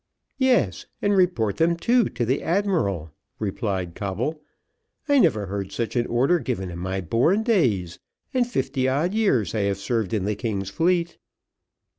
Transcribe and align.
"Yes, 0.39 0.87
and 0.99 1.15
report 1.15 1.57
them, 1.57 1.75
too, 1.77 2.09
to 2.09 2.25
the 2.25 2.41
admiral," 2.41 3.11
replied 3.37 3.93
Coble; 3.93 4.41
"I 5.07 5.19
never 5.19 5.45
heard 5.45 5.71
such 5.71 5.95
an 5.95 6.07
order 6.07 6.39
given 6.39 6.71
in 6.71 6.79
my 6.79 7.01
born 7.01 7.43
days, 7.43 7.99
and 8.33 8.47
fifty 8.47 8.87
odd 8.87 9.13
years 9.13 9.53
I 9.53 9.59
have 9.69 9.77
served 9.77 10.11
in 10.15 10.25
the 10.25 10.33
king's 10.33 10.71
fleet." 10.71 11.19